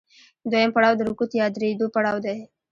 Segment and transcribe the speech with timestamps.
[0.51, 2.37] دویم پړاو د رکود یا درېدو پړاو دی